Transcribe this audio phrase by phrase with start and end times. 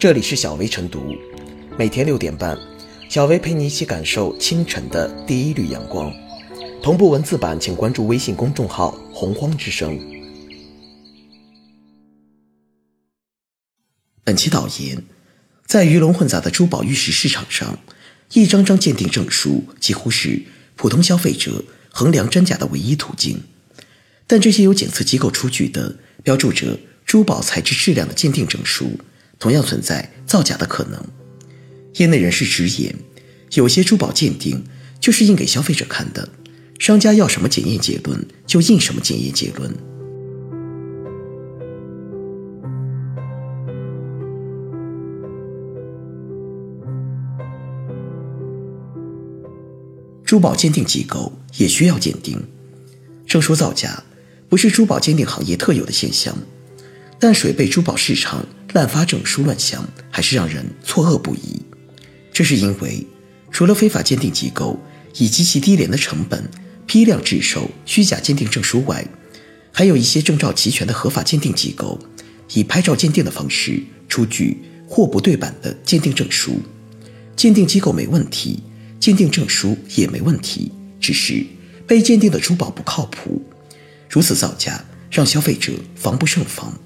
[0.00, 1.14] 这里是小薇晨读，
[1.78, 2.58] 每天六点半，
[3.10, 6.10] 小薇陪你一起感受清晨的第一缕阳光。
[6.82, 10.00] 同步文字版，请关注微信公众号“洪荒之声”。
[14.24, 15.04] 本期导言：
[15.66, 17.78] 在鱼龙混杂的珠宝玉石市场上，
[18.32, 20.40] 一张张鉴定证书几乎是
[20.76, 23.42] 普通消费者衡量真假的唯一途径。
[24.26, 28.98] 但这些由检测机构出具的、标注着珠宝材质质量的鉴定证书，
[29.40, 31.02] 同样存在造假的可能。
[31.94, 32.94] 业内人士直言，
[33.54, 34.62] 有些珠宝鉴定
[35.00, 36.28] 就是印给消费者看的，
[36.78, 39.74] 商家要什么检验结论就印什么检验结论。
[50.24, 52.40] 珠宝鉴定机构也需要鉴定，
[53.26, 54.04] 证书造假
[54.48, 56.36] 不是珠宝鉴定行业特有的现象，
[57.18, 61.60] 但水贝珠宝市场滥发证书乱象，还是让人错愕不已。
[62.32, 63.06] 这是因为，
[63.50, 64.78] 除了非法鉴定机构
[65.16, 66.48] 以极其低廉的成本
[66.86, 69.04] 批量制售虚假鉴定证书外，
[69.72, 71.98] 还有一些证照齐全的合法鉴定机构，
[72.54, 76.60] 以拍照鉴定的方式出具货不对版的鉴定证书。
[77.36, 78.62] 鉴定机构没问题。
[79.00, 81.42] 鉴定证书也没问题，只是
[81.86, 83.42] 被鉴定的珠宝不靠谱，
[84.10, 86.78] 如此造假让消费者防不胜防。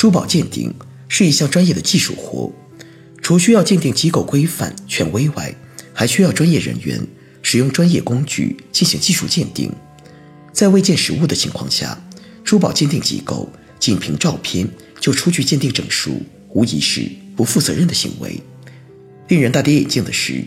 [0.00, 0.72] 珠宝鉴定
[1.08, 2.50] 是一项专业的技术活，
[3.20, 5.54] 除需要鉴定机构规范权威外，
[5.92, 7.06] 还需要专业人员
[7.42, 9.70] 使用专业工具进行技术鉴定。
[10.54, 12.02] 在未见实物的情况下，
[12.42, 13.46] 珠宝鉴定机构
[13.78, 14.66] 仅凭照片
[14.98, 18.40] 就出具鉴定证书，无疑是不负责任的行为。
[19.28, 20.42] 令人大跌眼镜的是。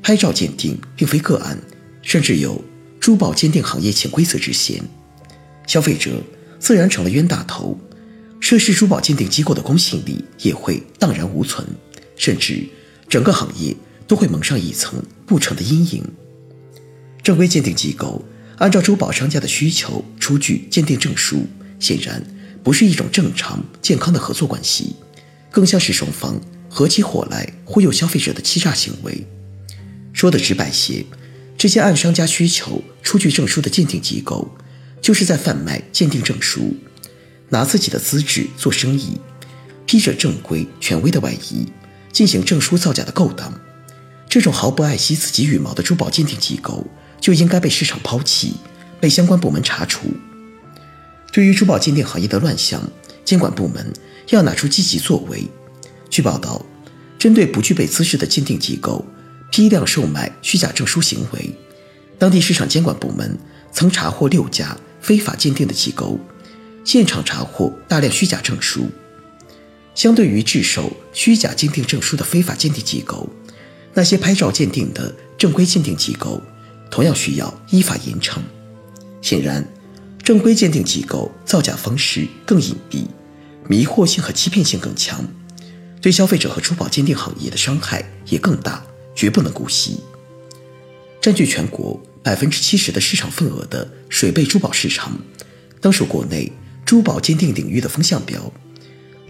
[0.00, 1.58] 拍照鉴定并非个案，
[2.02, 2.64] 甚至有
[3.00, 4.80] 珠宝鉴定行业潜规则之嫌，
[5.66, 6.22] 消费者
[6.60, 7.76] 自然成了冤大头，
[8.42, 11.64] 涉事珠宝鉴定机构的公信力也会荡然无存，
[12.16, 12.68] 甚至
[13.08, 13.74] 整个行业
[14.08, 16.04] 都会蒙上一层不成的阴影。
[17.22, 18.20] 正规鉴定机构
[18.58, 21.46] 按照珠宝商家的需求出具鉴定证书，
[21.78, 22.20] 显然
[22.64, 24.96] 不是一种正常健康的合作关系，
[25.48, 26.38] 更像是双方
[26.68, 29.24] 合起伙来忽悠消费者的欺诈行为。
[30.12, 31.06] 说的直白些，
[31.56, 34.50] 这些按商家需求出具证书的鉴定机构，
[35.00, 36.74] 就是在贩卖鉴定证书，
[37.52, 39.20] 拿自己的资质做生意，
[39.84, 41.68] 披着正规权威的外衣，
[42.10, 43.52] 进行证书造假的勾当。
[44.26, 46.86] 这种毫不爱惜自己羽毛的珠宝鉴定机构，
[47.20, 48.54] 就应该被市场抛弃，
[48.98, 50.06] 被相关部门查处。
[51.30, 52.82] 对于珠宝鉴定行业的乱象，
[53.22, 53.92] 监管部门
[54.30, 55.46] 要拿出积极作为。
[56.08, 56.64] 据报道，
[57.18, 59.04] 针对不具备资质的鉴定机构。
[59.50, 61.54] 批量售卖虚假证书行为，
[62.18, 63.38] 当地市场监管部门
[63.70, 66.18] 曾查获六家非法鉴定的机构，
[66.84, 68.88] 现场查获大量虚假证书。
[69.94, 73.28] 相对于制售虚假鉴定证书的非法鉴定机构，
[73.94, 76.40] 那些拍照鉴定的正规鉴定机构
[76.90, 78.38] 同样需要依法严惩。
[79.20, 79.66] 显然，
[80.22, 83.06] 正规鉴定机构造假方式更隐蔽，
[83.68, 85.24] 迷惑性和欺骗性更强，
[86.00, 88.84] 对消费者和珠宝鉴定行业的伤害也更大。
[89.14, 90.00] 绝不能姑息。
[91.20, 95.18] 占据全国百分之七十的市场份额的水贝珠宝市场，
[95.82, 96.50] 当属国内
[96.92, 98.52] 珠宝鉴定领域的风向标，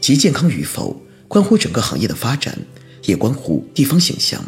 [0.01, 2.59] 其健康与否关乎整个行业的发展，
[3.05, 4.45] 也关乎地方形象。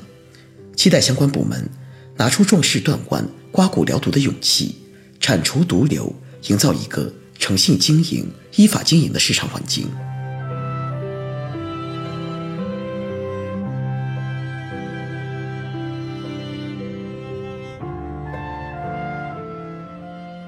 [0.74, 1.70] 期待相关部门
[2.16, 4.74] 拿出壮士断腕、刮骨疗毒的勇气，
[5.20, 6.12] 铲除毒瘤，
[6.48, 7.08] 营造一个
[7.38, 9.86] 诚信经营、依法经营的市场环境。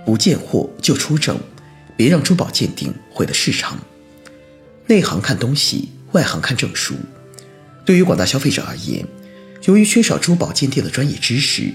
[0.05, 1.39] 不见货就出证，
[1.97, 3.79] 别让珠宝鉴定毁了市场。
[4.87, 6.95] 内行看东西，外行看证书。
[7.85, 9.07] 对于广大消费者而言，
[9.65, 11.73] 由于缺少珠宝鉴定的专业知识，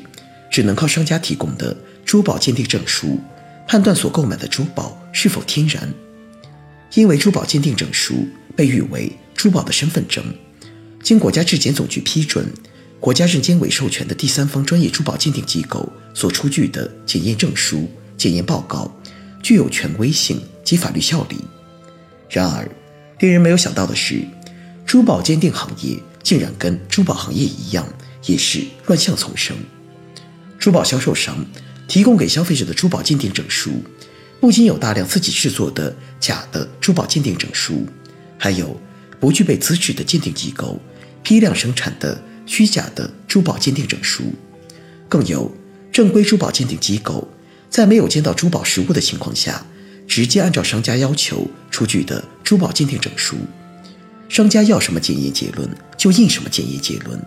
[0.50, 3.20] 只能靠商家提供的珠宝鉴定证书
[3.68, 5.92] 判断所购买的珠宝是否天然。
[6.94, 10.24] 因为珠宝鉴定证书被誉为珠宝的身份证，
[11.02, 12.46] 经国家质检总局批准，
[13.00, 17.90] 国家认监委授权的第三方专业珠宝鉴定机构所出具的检验证书。
[18.18, 18.94] 检验报告
[19.42, 21.38] 具有权威性及法律效力。
[22.30, 22.70] 然而，
[23.20, 24.24] 令人没有想到的是，
[24.86, 27.86] 珠宝鉴定行业竟然跟珠宝行业一样，
[28.26, 29.56] 也是乱象丛生。
[30.58, 31.46] 珠宝销售商
[31.88, 33.84] 提供给消费者的珠宝鉴定证书，
[34.40, 37.86] 不仅有大量自己制作的假的珠宝鉴定证书，
[38.38, 38.80] 还有
[39.20, 40.80] 不具备资质的鉴定机构
[41.24, 44.34] 批量生产的虚假的珠宝鉴定证书，
[45.10, 45.52] 更有
[45.92, 47.28] 正规珠宝鉴定机构。
[47.72, 49.66] 在没有见到珠宝实物的情况下，
[50.06, 53.38] 直接按照商家要求出具的珠宝鉴定证书，
[54.28, 57.18] 商家要什么检验结论就印什么检验结论。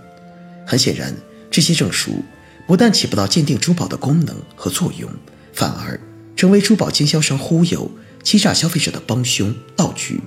[0.67, 1.15] 很显然，
[1.51, 2.23] 这些证书
[2.67, 5.11] 不但起不到鉴定珠宝的功能和作用，
[5.55, 5.99] 反而
[6.37, 7.91] 成为珠宝经销商忽悠、
[8.23, 10.21] 欺诈消费者的帮凶道具。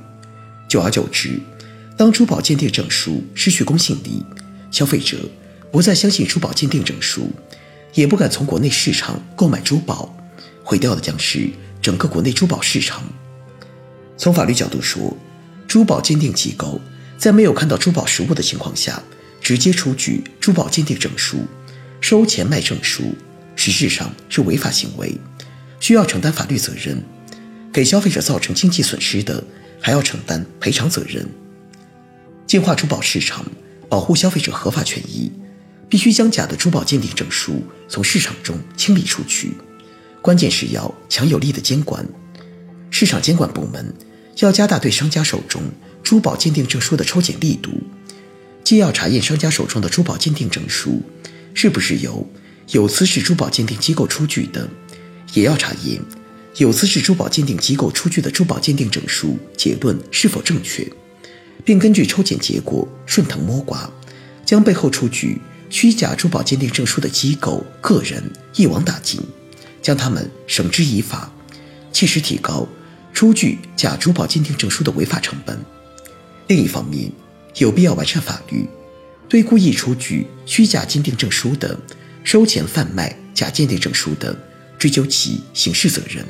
[0.68, 1.40] 久而久之，
[1.96, 4.26] 当珠宝鉴定证书失去公信力，
[4.72, 5.30] 消费者
[5.72, 7.30] 不再相信珠宝鉴定证书，
[7.94, 10.16] 也不敢从国内市场购买珠宝，
[10.64, 11.50] 毁掉的将是
[11.82, 13.04] 整个国内珠宝市场。
[14.18, 15.16] 从法律角度说，
[15.68, 16.80] 珠宝鉴定机构
[17.18, 19.02] 在没有看到珠宝实物的情况下，
[19.42, 21.46] 直接出具珠宝鉴定证书，
[22.02, 23.16] 收钱卖证书，
[23.56, 25.18] 实质上是违法行为，
[25.80, 27.04] 需要承担法律责任。
[27.74, 29.44] 给消费者造成经济损失的，
[29.80, 31.28] 还要承担赔偿责任。
[32.48, 33.46] 净化珠宝市场，
[33.88, 35.32] 保护消费者合法权益，
[35.90, 39.54] 必须将假的珠宝鉴定证书从市场中清理出去。
[40.22, 42.06] 关键是要强有力的监管，
[42.90, 43.94] 市场监管部门。
[44.40, 45.64] 要加大对商家手中
[46.04, 47.72] 珠宝鉴定证书的抽检力度，
[48.64, 51.02] 既要查验商家手中的珠宝鉴定证书
[51.56, 52.24] 是不是由
[52.70, 54.70] 有资质珠宝鉴定机构出具的，
[55.34, 56.00] 也要查验
[56.58, 60.88] 有资质珠宝鉴定机构出具的珠宝鉴定证书结论是否正确，
[61.66, 63.90] 并根据抽检结果顺藤摸瓜，
[64.46, 68.24] 将背后出具虚假珠宝鉴定证书的机构个人
[68.56, 69.20] 一网打尽，
[69.82, 71.32] 将他们绳之以法，
[71.92, 72.68] 切实提高。
[73.14, 75.60] 出具假珠宝鉴定证书的违法成本。
[76.48, 77.12] 另一方面，
[77.58, 78.68] 有必要完善法律，
[79.28, 81.76] 对故意出具虚假鉴定证书的、
[82.24, 84.38] 收钱贩卖假鉴定证书的，
[84.78, 86.24] 追究其刑事责任。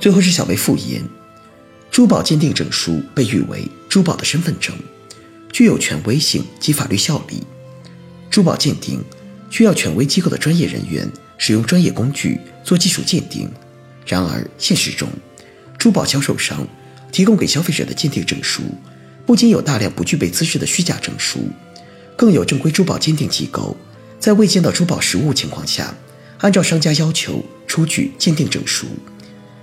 [0.00, 1.02] 最后是小薇复言，
[1.90, 4.74] 珠宝鉴定证书被誉为珠宝的身份证。
[5.50, 7.42] 具有权威性及法律效力。
[8.30, 9.02] 珠宝鉴定
[9.50, 13.50] 需要权威机构的专业人员使用专业工具做技术鉴定。
[14.06, 15.08] 然而，现实中，
[15.76, 16.66] 珠宝销售商
[17.10, 18.62] 提供给消费者的鉴定证书，
[19.26, 21.48] 不仅有大量不具备资质的虚假证书，
[22.16, 23.76] 更有正规珠宝鉴定机构
[24.20, 25.94] 在未见到珠宝实物情况下，
[26.38, 28.86] 按照商家要求出具鉴定证书，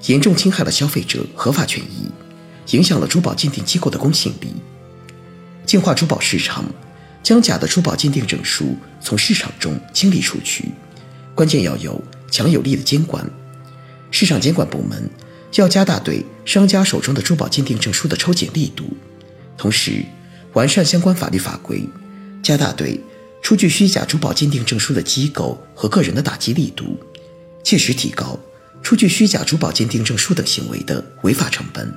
[0.07, 2.09] 严重侵害了消费者合法权益，
[2.75, 4.53] 影响了珠宝鉴定机构的公信力。
[5.65, 6.63] 净化珠宝市场，
[7.23, 10.65] 将假的珠宝鉴定证书从市场中清理出去，
[11.33, 11.99] 关键要有
[12.29, 13.27] 强有力的监管。
[14.11, 15.09] 市场监管部门
[15.55, 18.85] 要加大对商家手中的珠宝鉴定证书的抽检力度，
[19.57, 20.05] 同时
[20.53, 21.83] 完善相关法律法规，
[22.43, 22.99] 加大对
[23.41, 26.95] 出具虚假珠宝鉴定证书的机构和个人的打击力度，
[27.63, 28.39] 切实提高
[28.85, 31.91] 出具虚假珠宝鉴定证书等行为的违法成本。